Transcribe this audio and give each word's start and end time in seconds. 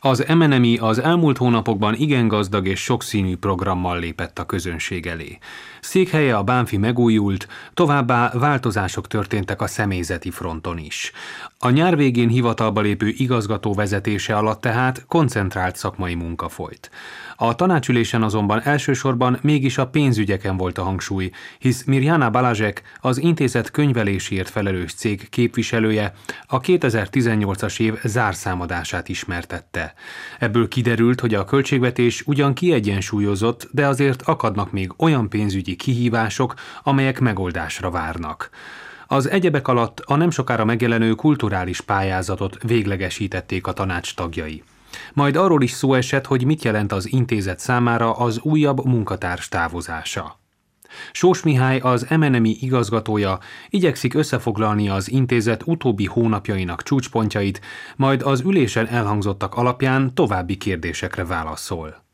Az 0.00 0.24
MNMI 0.28 0.76
az 0.76 0.98
elmúlt 0.98 1.36
hónapokban 1.36 1.94
igen 1.94 2.28
gazdag 2.28 2.66
és 2.66 2.80
sokszínű 2.80 3.36
programmal 3.36 3.98
lépett 3.98 4.38
a 4.38 4.46
közönség 4.46 5.06
elé. 5.06 5.38
Székhelye 5.80 6.36
a 6.36 6.42
Bánfi 6.42 6.76
megújult, 6.76 7.48
továbbá 7.74 8.30
változások 8.34 9.06
történtek 9.06 9.62
a 9.62 9.66
személyzeti 9.66 10.30
fronton 10.30 10.78
is. 10.78 11.12
A 11.60 11.70
nyár 11.70 11.96
végén 11.96 12.28
hivatalba 12.28 12.80
lépő 12.80 13.08
igazgató 13.08 13.74
vezetése 13.74 14.36
alatt 14.36 14.60
tehát 14.60 15.04
koncentrált 15.08 15.76
szakmai 15.76 16.14
munka 16.14 16.48
folyt. 16.48 16.90
A 17.36 17.54
tanácsülésen 17.54 18.22
azonban 18.22 18.62
elsősorban 18.62 19.38
mégis 19.42 19.78
a 19.78 19.88
pénzügyeken 19.88 20.56
volt 20.56 20.78
a 20.78 20.82
hangsúly, 20.82 21.30
hisz 21.58 21.84
Mirjana 21.84 22.30
Balazsek, 22.30 22.82
az 23.00 23.18
intézet 23.18 23.70
könyvelésért 23.70 24.48
felelős 24.48 24.94
cég 24.94 25.28
képviselője, 25.28 26.12
a 26.46 26.60
2018-as 26.60 27.80
év 27.80 27.94
zárszámadását 28.04 29.08
ismertette. 29.08 29.94
Ebből 30.38 30.68
kiderült, 30.68 31.20
hogy 31.20 31.34
a 31.34 31.44
költségvetés 31.44 32.22
ugyan 32.26 32.54
kiegyensúlyozott, 32.54 33.68
de 33.70 33.86
azért 33.86 34.22
akadnak 34.22 34.72
még 34.72 34.92
olyan 34.96 35.28
pénzügyi 35.28 35.76
kihívások, 35.76 36.54
amelyek 36.82 37.20
megoldásra 37.20 37.90
várnak. 37.90 38.50
Az 39.10 39.28
egyebek 39.28 39.68
alatt 39.68 40.00
a 40.00 40.16
nem 40.16 40.30
sokára 40.30 40.64
megjelenő 40.64 41.14
kulturális 41.14 41.80
pályázatot 41.80 42.62
véglegesítették 42.62 43.66
a 43.66 43.72
tanács 43.72 44.14
tagjai. 44.14 44.62
Majd 45.12 45.36
arról 45.36 45.62
is 45.62 45.70
szó 45.70 45.94
esett, 45.94 46.26
hogy 46.26 46.44
mit 46.44 46.64
jelent 46.64 46.92
az 46.92 47.12
intézet 47.12 47.58
számára 47.58 48.12
az 48.12 48.40
újabb 48.42 48.84
munkatárs 48.84 49.48
távozása. 49.48 50.38
Sós 51.12 51.42
Mihály, 51.42 51.78
az 51.78 52.06
MNMI 52.10 52.56
igazgatója 52.60 53.38
igyekszik 53.68 54.14
összefoglalni 54.14 54.88
az 54.88 55.10
intézet 55.10 55.62
utóbbi 55.64 56.04
hónapjainak 56.04 56.82
csúcspontjait, 56.82 57.60
majd 57.96 58.22
az 58.22 58.40
ülésen 58.40 58.86
elhangzottak 58.86 59.54
alapján 59.54 60.14
további 60.14 60.56
kérdésekre 60.56 61.24
válaszol. 61.24 62.07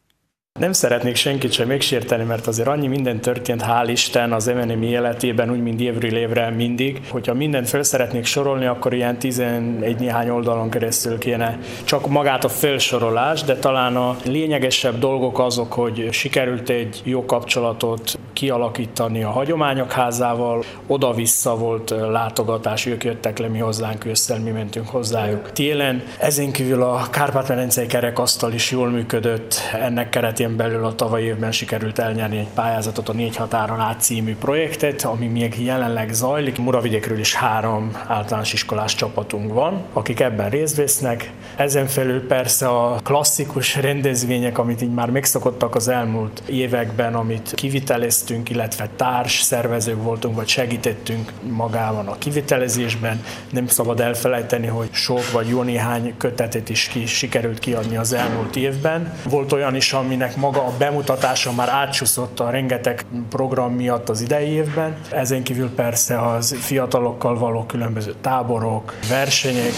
Nem 0.60 0.72
szeretnék 0.72 1.16
senkit 1.16 1.52
sem 1.52 1.69
megsérteni, 1.69 2.24
mert 2.24 2.47
azért 2.47 2.69
annyi 2.69 2.86
minden 2.86 3.20
történt, 3.20 3.62
hál' 3.62 3.88
Isten 3.88 4.33
az 4.33 4.47
MNM 4.47 4.83
életében, 4.83 5.50
úgy 5.50 5.62
mind 5.62 5.80
évről 5.80 6.16
évre 6.16 6.50
mindig. 6.50 7.00
Hogyha 7.11 7.34
mindent 7.34 7.69
fel 7.69 7.83
szeretnék 7.83 8.24
sorolni, 8.24 8.66
akkor 8.66 8.94
ilyen 8.94 9.19
11 9.19 9.98
néhány 9.98 10.28
oldalon 10.28 10.70
keresztül 10.70 11.19
kéne 11.19 11.58
csak 11.84 12.08
magát 12.08 12.44
a 12.44 12.48
felsorolás, 12.48 13.42
de 13.42 13.56
talán 13.56 13.96
a 13.96 14.16
lényegesebb 14.24 14.98
dolgok 14.98 15.38
azok, 15.38 15.72
hogy 15.72 16.08
sikerült 16.12 16.70
egy 16.70 17.00
jó 17.05 17.24
kapcsolatot 17.24 18.18
kialakítani 18.33 19.22
a 19.22 19.30
hagyományok 19.30 19.92
házával, 19.92 20.64
oda-vissza 20.86 21.56
volt 21.56 21.91
látogatás, 21.91 22.86
ők 22.86 23.05
jöttek 23.05 23.39
le 23.39 23.48
mi 23.48 23.58
hozzánk 23.58 24.05
ősszel, 24.05 24.39
mi 24.39 24.50
mentünk 24.50 24.89
hozzájuk. 24.89 25.52
Télen 25.52 26.02
ezen 26.18 26.52
kívül 26.52 26.83
a 26.83 27.06
Kárpát-medencei 27.11 27.86
kerekasztal 27.86 28.52
is 28.52 28.70
jól 28.70 28.89
működött, 28.89 29.55
ennek 29.72 30.08
keretében 30.08 30.42
keretén 30.45 30.56
belül 30.56 30.84
a 30.84 30.95
tavalyi 30.95 31.25
évben 31.25 31.53
sikerült 31.53 31.98
elnyerni 31.98 32.39
egy 32.39 32.48
pályázatot, 32.55 33.09
a 33.09 33.12
Négy 33.12 33.37
határon 33.37 33.81
át 33.81 34.00
című 34.00 34.37
projektet, 34.37 35.03
ami 35.03 35.27
még 35.27 35.64
jelenleg 35.64 36.12
zajlik. 36.12 36.59
Muravidékről 36.59 37.19
is 37.19 37.34
három 37.34 37.91
általános 38.06 38.53
iskolás 38.53 38.95
csapatunk 38.95 39.53
van, 39.53 39.83
akik 39.92 40.20
ebben 40.20 40.51
részt 40.51 40.77
vesznek. 40.77 41.31
Ezen 41.56 41.86
felül 41.86 42.27
persze 42.27 42.69
a 42.69 42.98
klasszikus 43.03 43.77
rendezvények, 43.77 44.59
amit 44.59 44.83
így 44.83 44.95
már 44.95 45.11
megszokottak 45.11 45.75
az 45.75 45.89
elmúlt 45.89 46.42
években, 46.47 47.14
amit 47.14 47.53
kiviteleztünk, 47.55 48.51
illetve 48.51 48.89
társ 48.97 49.41
szervezők 49.41 50.03
voltunk, 50.03 50.36
vagy 50.36 50.48
segítettünk 50.48 51.33
magában 51.42 52.06
a 52.06 52.19
kivitelezésben. 52.19 53.23
Nem 53.51 53.67
szabad 53.67 54.01
elfelejteni, 54.01 54.67
hogy 54.67 54.89
sok 54.92 55.31
vagy 55.33 55.48
jó 55.48 55.62
néhány 55.62 56.14
kötetet 56.19 56.69
is 56.69 56.89
ki, 56.89 57.06
sikerült 57.06 57.58
kiadni 57.58 57.97
az 57.97 58.12
elmúlt 58.12 58.56
évben. 58.56 59.12
Volt 59.29 59.53
olyan 59.53 59.75
is, 59.75 59.92
aminek 59.92 60.33
maga 60.36 60.60
a 60.60 60.72
bemutatása 60.78 61.52
már 61.52 61.68
átsúszott 61.68 62.40
a 62.40 62.50
rengeteg 62.50 63.04
program 63.30 63.72
miatt 63.72 64.08
az 64.08 64.20
idei 64.20 64.48
évben. 64.48 64.96
Ezen 65.10 65.42
kívül 65.42 65.70
persze 65.74 66.30
az 66.30 66.56
fiatalokkal 66.61 67.39
való 67.39 67.64
különböző 67.64 68.14
táborok, 68.20 68.94
versenyek, 69.08 69.73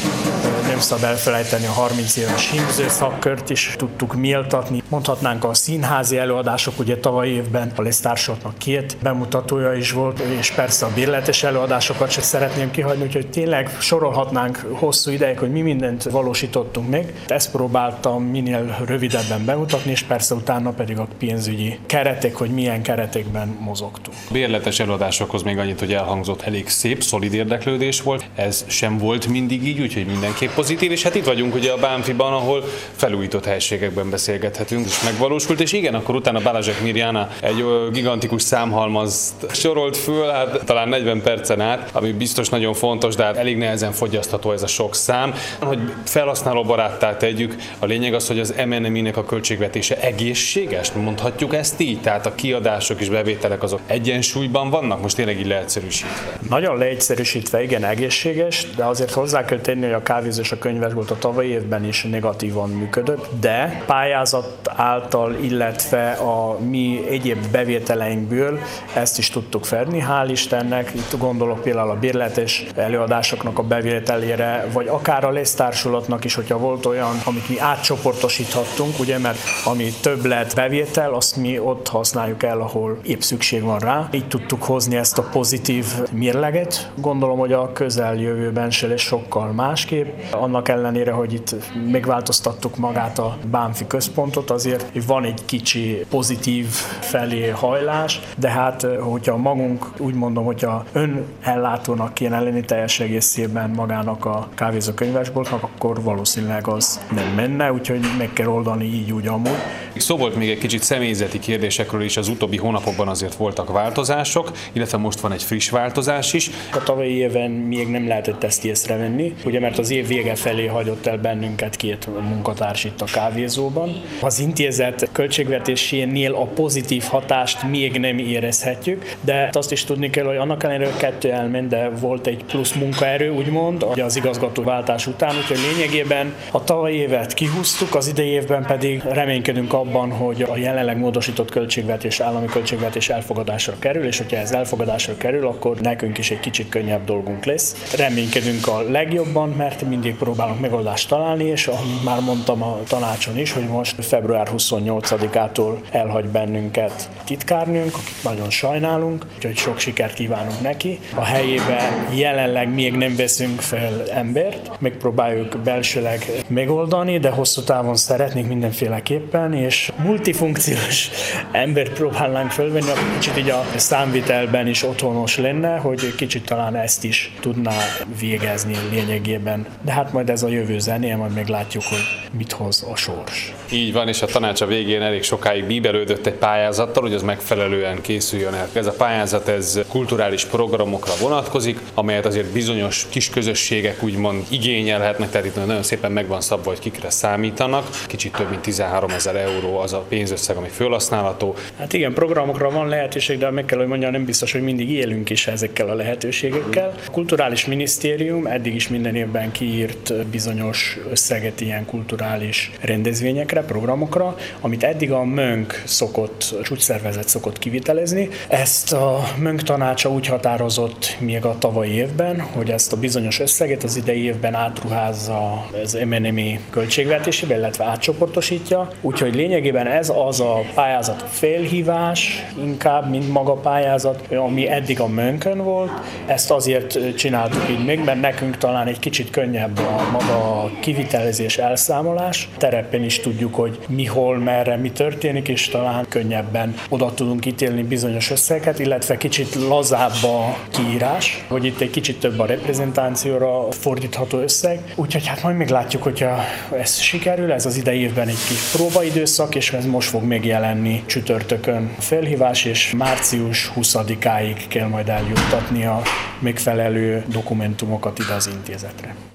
nem 0.69 0.81
szabad 0.81 1.05
elfelejteni 1.05 1.67
a 1.67 1.71
30 1.71 2.17
éves 2.17 2.51
hímző 2.51 2.89
szakkört 2.89 3.51
is 3.51 3.75
tudtuk 3.79 4.15
méltatni. 4.15 4.83
Mondhatnánk 4.89 5.45
a 5.45 5.55
színházi 5.55 6.19
előadások, 6.19 6.79
ugye 6.79 6.97
tavaly 6.97 7.29
évben 7.29 7.73
a 7.77 7.83
Lesztársortnak 7.83 8.59
két 8.59 8.97
bemutatója 9.03 9.73
is 9.73 9.93
volt, 9.93 10.19
és 10.19 10.51
persze 10.51 10.87
a 10.87 10.91
bérletes 10.95 11.43
előadásokat 11.43 12.11
sem 12.11 12.23
szeretném 12.23 12.71
kihagyni, 12.71 13.05
úgyhogy 13.05 13.31
tényleg 13.31 13.77
sorolhatnánk 13.79 14.67
hosszú 14.73 15.11
ideig, 15.11 15.39
hogy 15.39 15.51
mi 15.51 15.61
mindent 15.61 16.03
valósítottunk 16.03 16.91
meg. 16.91 17.15
Ezt 17.27 17.51
próbáltam 17.51 18.23
minél 18.23 18.77
rövidebben 18.87 19.45
bemutatni, 19.45 19.91
és 19.91 20.03
persze 20.03 20.35
utána 20.47 20.71
pedig 20.71 20.99
a 20.99 21.07
pénzügyi 21.19 21.79
keretek, 21.87 22.37
hogy 22.37 22.51
milyen 22.51 22.83
keretekben 22.83 23.57
mozogtunk. 23.61 24.17
Bérletes 24.31 24.81
előadásokhoz 24.81 25.43
még 25.43 25.59
annyit, 25.59 25.79
hogy 25.79 25.93
elhangzott 25.93 26.43
elég 26.43 26.69
szép, 26.69 27.03
szolid 27.03 27.35
érdeklődés 27.35 28.03
volt. 28.03 28.25
Ez 28.35 28.65
sem 28.69 28.99
volt 28.99 29.27
mindig 29.27 29.67
így, 29.67 29.81
úgyhogy 29.81 30.07
mindenképp 30.07 30.51
pozitív, 30.51 30.91
és 30.91 31.03
hát 31.03 31.15
itt 31.15 31.25
vagyunk 31.25 31.55
ugye 31.55 31.73
a 31.73 31.77
Bánfiban, 31.77 32.33
ahol 32.33 32.65
felújított 32.97 33.45
helységekben 33.45 34.11
beszélgethetünk, 34.11 34.87
és 34.87 35.03
megvalósult, 35.03 35.61
és 35.61 35.73
igen, 35.73 35.95
akkor 35.95 36.15
utána 36.15 36.41
Balázsek 36.43 36.83
Mirjana 36.83 37.31
egy 37.41 37.65
gigantikus 37.93 38.43
számhalmaz 38.43 39.35
sorolt 39.53 39.97
föl, 39.97 40.31
hát 40.31 40.65
talán 40.65 40.89
40 40.89 41.23
percen 41.23 41.61
át, 41.61 41.91
ami 41.93 42.13
biztos 42.13 42.49
nagyon 42.49 42.75
fontos, 42.75 43.15
de 43.15 43.25
hát 43.25 43.37
elég 43.37 43.57
nehezen 43.57 43.93
fogyasztható 43.93 44.53
ez 44.53 44.63
a 44.63 44.67
sok 44.67 44.95
szám. 44.95 45.35
Hogy 45.61 45.79
felhasználó 46.05 46.63
baráttá 46.63 47.17
tegyük, 47.17 47.57
a 47.79 47.87
lényeg 47.87 48.15
az, 48.15 48.27
hogy 48.27 48.39
az 48.39 48.55
MNMI-nek 48.67 49.17
a 49.17 49.25
költségvetése 49.25 50.01
egész 50.01 50.35
egészséges, 50.37 50.93
mondhatjuk 50.93 51.55
ezt 51.55 51.81
így? 51.81 52.01
Tehát 52.01 52.27
a 52.27 52.35
kiadások 52.35 53.01
és 53.01 53.09
bevételek 53.09 53.63
azok 53.63 53.81
egyensúlyban 53.87 54.71
vannak, 54.71 55.03
most 55.03 55.17
tényleg 55.17 55.39
így 55.39 55.47
leegyszerűsítve? 55.47 56.39
Nagyon 56.49 56.79
leegyszerűsítve, 56.79 57.63
igen, 57.63 57.85
egészséges, 57.85 58.67
de 58.77 58.85
azért 58.85 59.11
hozzá 59.11 59.45
kell 59.45 59.59
tenni, 59.59 59.85
hogy 59.85 59.93
a 59.93 60.03
kávézó 60.03 60.41
és 60.41 60.53
a 60.53 60.59
könyvesbolt 60.59 61.11
a 61.11 61.19
tavalyi 61.19 61.49
évben 61.49 61.85
is 61.85 62.03
negatívan 62.03 62.71
működött, 62.71 63.29
de 63.41 63.83
pályázat 63.87 64.59
által, 64.65 65.37
illetve 65.41 66.11
a 66.11 66.59
mi 66.59 67.01
egyéb 67.09 67.47
bevételeinkből 67.51 68.59
ezt 68.95 69.19
is 69.19 69.31
tudtuk 69.31 69.65
fedni, 69.65 70.05
hál' 70.09 70.29
Istennek. 70.31 70.93
Itt 70.95 71.19
gondolok 71.19 71.63
például 71.63 71.91
a 71.91 71.99
bérletes 71.99 72.65
előadásoknak 72.75 73.59
a 73.59 73.63
bevételére, 73.63 74.67
vagy 74.73 74.87
akár 74.89 75.25
a 75.25 75.31
lesztársulatnak 75.31 76.25
is, 76.25 76.35
hogyha 76.35 76.59
volt 76.59 76.87
olyan, 76.87 77.21
amit 77.25 77.49
mi 77.49 77.59
átcsoportosíthattunk, 77.59 78.99
ugye, 78.99 79.19
mert 79.19 79.39
ami 79.65 79.93
több 80.01 80.25
többlet 80.27 80.55
bevétel, 80.55 81.13
azt 81.13 81.37
mi 81.37 81.59
ott 81.59 81.89
használjuk 81.89 82.43
el, 82.43 82.61
ahol 82.61 82.99
épp 83.03 83.21
szükség 83.21 83.63
van 83.63 83.79
rá. 83.79 84.09
Így 84.11 84.29
tudtuk 84.29 84.63
hozni 84.63 84.97
ezt 84.97 85.19
a 85.19 85.23
pozitív 85.23 85.87
mérleget. 86.13 86.91
Gondolom, 86.95 87.39
hogy 87.39 87.53
a 87.53 87.73
közeljövőben 87.73 88.71
se 88.71 88.87
lesz 88.87 89.01
sokkal 89.01 89.53
másképp. 89.53 90.07
Annak 90.33 90.69
ellenére, 90.69 91.13
hogy 91.13 91.33
itt 91.33 91.55
megváltoztattuk 91.91 92.77
magát 92.77 93.19
a 93.19 93.37
Bánfi 93.51 93.87
központot, 93.87 94.51
azért 94.51 95.07
van 95.07 95.25
egy 95.25 95.45
kicsi 95.45 96.05
pozitív 96.11 96.67
felé 97.01 97.49
hajlás, 97.49 98.21
de 98.39 98.49
hát, 98.49 98.87
hogyha 99.01 99.37
magunk 99.37 99.87
úgy 99.99 100.15
mondom, 100.15 100.45
hogyha 100.45 100.85
ön 100.93 101.25
ellátónak 101.41 102.15
kéne 102.15 102.41
lenni 102.41 102.61
teljes 102.61 103.01
egészében 103.01 103.71
magának 103.71 104.25
a 104.25 104.49
kávézó 104.55 104.93
könyvesboltnak, 104.93 105.63
akkor 105.63 106.03
valószínűleg 106.03 106.69
az 106.69 107.01
nem 107.15 107.35
menne, 107.35 107.73
úgyhogy 107.73 108.01
meg 108.19 108.33
kell 108.33 108.47
oldani 108.47 108.85
így 108.85 109.13
úgy 109.13 109.27
amúgy. 109.27 109.59
Szó 109.97 110.16
volt 110.17 110.37
még 110.37 110.51
egy 110.51 110.59
kicsit 110.59 110.83
személyzeti 110.83 111.39
kérdésekről 111.39 112.03
is, 112.03 112.17
az 112.17 112.29
utóbbi 112.29 112.57
hónapokban 112.57 113.09
azért 113.09 113.35
voltak 113.35 113.71
változások, 113.73 114.53
illetve 114.73 114.99
most 114.99 115.21
van 115.21 115.33
egy 115.33 115.43
friss 115.43 115.71
változás 115.71 116.33
is. 116.33 116.51
A 116.73 116.83
tavalyi 116.83 117.17
éven 117.17 117.51
még 117.51 117.89
nem 117.89 118.07
lehetett 118.09 118.45
ezt 118.45 118.65
észrevenni, 118.65 119.35
ugye 119.45 119.61
mert 119.61 119.79
az 119.79 119.91
év 119.91 120.07
vége 120.07 120.35
felé 120.35 120.67
hagyott 120.67 121.07
el 121.07 121.19
bennünket 121.19 121.77
két 121.77 122.09
munkatárs 122.29 122.85
itt 122.85 123.01
a 123.01 123.05
kávézóban. 123.05 124.03
Az 124.21 124.39
intézet 124.39 125.09
költségvetésénél 125.13 126.35
a 126.35 126.45
pozitív 126.45 127.03
hatást 127.03 127.63
még 127.63 127.99
nem 127.99 128.19
érezhetjük, 128.19 129.17
de 129.21 129.49
azt 129.53 129.73
is 129.73 129.85
tudni 129.85 130.11
kell, 130.11 130.25
hogy 130.25 130.37
annak 130.37 130.63
ellenére 130.63 130.93
kettő 130.97 131.31
elment, 131.31 131.69
de 131.69 131.89
volt 131.89 132.27
egy 132.27 132.45
plusz 132.45 132.73
munkaerő, 132.73 133.31
úgymond, 133.31 133.83
az 133.83 134.17
igazgatóváltás 134.17 135.07
után, 135.07 135.37
úgyhogy 135.37 135.59
lényegében 135.73 136.35
a 136.51 136.65
tavalyi 136.65 136.97
évet 136.97 137.35
kihúztuk, 137.35 137.95
az 137.95 138.09
idei 138.09 138.29
évben 138.29 138.65
pedig 138.67 139.03
reménykedünk 139.03 139.73
abban, 139.73 140.06
abban, 140.07 140.27
hogy 140.27 140.43
a 140.43 140.57
jelenleg 140.57 140.99
módosított 140.99 141.51
költségvetés, 141.51 142.21
állami 142.21 142.47
költségvetés 142.47 143.09
elfogadásra 143.09 143.75
kerül, 143.79 144.05
és 144.05 144.19
hogyha 144.19 144.37
ez 144.37 144.53
elfogadásra 144.53 145.17
kerül, 145.17 145.47
akkor 145.47 145.77
nekünk 145.81 146.19
is 146.19 146.31
egy 146.31 146.41
kicsit 146.41 146.69
könnyebb 146.69 147.05
dolgunk 147.05 147.45
lesz. 147.45 147.95
Reménykedünk 147.97 148.67
a 148.67 148.81
legjobban, 148.91 149.49
mert 149.49 149.83
mindig 149.89 150.15
próbálunk 150.15 150.61
megoldást 150.61 151.09
találni, 151.09 151.45
és 151.45 151.67
ahogy 151.67 151.87
már 152.05 152.21
mondtam 152.21 152.63
a 152.63 152.79
tanácson 152.89 153.39
is, 153.39 153.53
hogy 153.53 153.67
most 153.67 154.05
február 154.05 154.49
28-ától 154.57 155.73
elhagy 155.91 156.25
bennünket 156.25 157.11
titkárnőnk, 157.25 157.95
akit 157.95 158.23
nagyon 158.23 158.51
sajnálunk, 158.51 159.27
úgyhogy 159.37 159.57
sok 159.57 159.79
sikert 159.79 160.15
kívánunk 160.15 160.61
neki. 160.61 160.99
A 161.15 161.25
helyébe 161.25 162.07
jelenleg 162.15 162.75
még 162.75 162.95
nem 162.95 163.17
veszünk 163.17 163.61
fel 163.61 164.03
embert, 164.11 164.71
megpróbáljuk 164.79 165.59
belsőleg 165.59 166.25
megoldani, 166.49 167.19
de 167.19 167.31
hosszú 167.31 167.63
távon 167.63 167.97
szeretnénk 167.97 168.49
mindenféleképpen, 168.49 169.53
és 169.53 169.86
multifunkciós 169.97 171.11
embert 171.53 171.93
próbálnánk 171.93 172.51
fölvenni, 172.51 172.91
aki 172.91 173.05
kicsit 173.19 173.39
így 173.39 173.51
a 173.51 173.65
számvitelben 173.77 174.67
is 174.67 174.83
otthonos 174.83 175.37
lenne, 175.37 175.77
hogy 175.77 176.15
kicsit 176.15 176.45
talán 176.45 176.77
ezt 176.77 177.05
is 177.05 177.33
tudná 177.41 177.75
végezni 178.21 178.75
lényegében. 178.91 179.67
De 179.83 179.93
hát 179.93 180.13
majd 180.13 180.31
ez 180.31 180.43
a 180.43 180.49
jövő 180.49 180.79
zenéje, 180.79 181.17
majd 181.17 181.33
meglátjuk, 181.35 181.83
hogy 181.85 182.29
mit 182.33 182.53
hoz 182.53 182.87
a 182.93 182.97
sors. 182.97 183.53
Így 183.71 183.93
van, 183.93 184.09
és 184.09 184.23
a 184.23 184.27
tanács 184.27 184.61
a 184.61 184.67
végén 184.67 185.03
elég 185.03 185.23
sokáig 185.23 185.65
bíbelődött 185.65 186.27
egy 186.27 186.35
pályázattal, 186.35 187.03
hogy 187.03 187.15
az 187.15 187.23
megfelelően 187.23 188.01
készüljön 188.01 188.55
el. 188.55 188.69
Ez 188.73 188.87
a 188.87 188.93
pályázat 188.93 189.49
ez 189.49 189.81
kulturális 189.89 190.45
programokra 190.45 191.13
vonatkozik, 191.21 191.81
amelyet 191.95 192.27
azért 192.27 192.53
bizonyos 192.53 193.07
kis 193.09 193.31
közösségek 193.31 194.03
úgymond 194.03 194.45
igényelhetnek, 194.49 195.31
tehát 195.31 195.47
itt 195.47 195.67
nagyon 195.67 195.83
szépen 195.83 196.13
megvan 196.13 196.41
szabva, 196.41 196.71
hogy 196.71 196.79
kikre 196.79 197.11
számítanak. 197.11 197.89
Kicsit 198.07 198.33
több 198.33 198.51
mint 198.51 198.63
13 198.63 199.11
ezer 199.11 199.37
euró 199.37 199.76
az 199.79 199.93
a 199.93 200.05
pénzösszeg, 200.09 200.57
ami 200.57 200.69
felhasználható. 200.69 201.55
Hát 201.79 201.93
igen, 201.93 202.13
programokra 202.13 202.71
van 202.71 202.89
lehetőség, 202.89 203.39
de 203.39 203.51
meg 203.51 203.65
kell, 203.65 203.79
hogy 203.79 203.87
mondjam, 203.87 204.13
nem 204.13 204.25
biztos, 204.25 204.53
hogy 204.53 204.63
mindig 204.63 204.91
élünk 204.91 205.31
is 205.31 205.47
ezekkel 205.47 205.89
a 205.89 205.95
lehetőségekkel. 205.95 206.95
A 207.07 207.11
Kulturális 207.11 207.67
Minisztérium 207.67 208.47
eddig 208.47 208.75
is 208.75 208.89
minden 208.89 209.15
évben 209.15 209.53
kiírt 209.53 210.27
bizonyos 210.27 210.99
összeget 211.11 211.61
ilyen 211.61 211.87
kulturális 211.87 212.71
rendezvényekre, 212.81 213.63
programokra, 213.63 214.37
amit 214.61 214.83
eddig 214.83 215.13
a 215.13 215.25
MÖNK 215.25 215.83
szokott, 215.85 216.55
csúcsszervezet 216.63 217.29
szokott 217.29 217.59
kivitelezni. 217.59 218.29
Ezt 218.49 218.93
a 218.93 219.29
MÖNK 219.39 219.63
tanácsa 219.63 220.11
úgy 220.11 220.27
határozott 220.27 221.17
még 221.19 221.45
a 221.45 221.57
tavalyi 221.59 221.93
évben, 221.93 222.41
hogy 222.41 222.71
ezt 222.71 222.93
a 222.93 222.97
bizonyos 222.97 223.41
összeget 223.41 223.83
az 223.83 223.97
idei 223.97 224.23
évben 224.25 224.55
átruházza 224.55 225.69
az 225.83 225.99
MNMI 226.05 226.61
költségvetésébe, 226.71 227.57
illetve 227.57 227.85
átcsoportosítja. 227.85 228.91
Úgyhogy 229.01 229.35
lényegében 229.67 229.99
ez 229.99 230.13
az 230.27 230.41
a 230.41 230.61
pályázat 230.75 231.25
félhívás, 231.29 232.47
inkább, 232.59 233.11
mint 233.11 233.33
maga 233.33 233.53
pályázat, 233.53 234.33
ami 234.33 234.69
eddig 234.69 235.01
a 235.01 235.07
mönkön 235.07 235.65
volt. 235.65 235.91
Ezt 236.27 236.51
azért 236.51 237.17
csináltuk 237.17 237.69
így 237.71 237.85
még, 237.85 238.05
mert 238.05 238.21
nekünk 238.21 238.57
talán 238.57 238.87
egy 238.87 238.99
kicsit 238.99 239.31
könnyebb 239.31 239.79
a 239.79 240.11
maga 240.13 240.71
kivitelezés, 240.81 241.59
elszámolás. 241.59 242.49
Terepen 242.57 243.05
is 243.05 243.21
tudjuk, 243.21 243.55
hogy 243.55 243.79
mi 243.89 244.05
hol, 244.05 244.39
merre, 244.39 244.77
mi 244.77 244.91
történik, 244.91 245.49
és 245.49 245.69
talán 245.69 246.07
könnyebben 246.09 246.75
oda 246.89 247.15
tudunk 247.15 247.47
ítélni 247.47 247.83
bizonyos 247.83 248.31
összeget, 248.31 248.79
illetve 248.79 249.17
kicsit 249.17 249.55
lazább 249.55 250.23
a 250.23 250.57
kiírás, 250.71 251.45
hogy 251.49 251.65
itt 251.65 251.81
egy 251.81 251.91
kicsit 251.91 252.21
több 252.21 252.39
a 252.39 252.47
reprezentációra 252.47 253.73
fordítható 253.73 254.39
összeg. 254.39 254.93
Úgyhogy 254.95 255.27
hát 255.27 255.43
majd 255.43 255.57
meglátjuk, 255.57 256.03
hogyha 256.03 256.39
ez 256.79 256.99
sikerül, 256.99 257.53
ez 257.53 257.67
az 257.67 257.77
idei 257.77 258.01
évben 258.01 258.29
egy 258.29 258.45
kis 258.49 258.71
próbaidőszak, 258.73 259.55
és 259.57 259.73
ez 259.73 259.87
most 259.87 260.09
fog 260.09 260.23
megjelenni 260.23 261.03
csütörtökön 261.07 261.91
a 261.99 262.01
felhívás, 262.01 262.65
és 262.65 262.93
március 262.97 263.73
20-áig 263.77 264.65
kell 264.69 264.89
majd 264.89 265.09
eljuttatni 265.09 265.85
a 265.85 266.03
megfelelő 266.39 267.25
dokumentumokat 267.29 268.19
ide 268.19 268.33
az 268.33 268.47
intézetre. 268.47 269.17